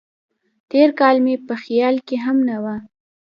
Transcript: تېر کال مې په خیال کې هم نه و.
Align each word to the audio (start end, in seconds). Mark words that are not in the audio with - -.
تېر 0.71 0.89
کال 0.99 1.17
مې 1.25 1.35
په 1.47 1.55
خیال 1.63 1.95
کې 2.07 2.17
هم 2.25 2.37
نه 2.49 2.57
و. 2.63 2.65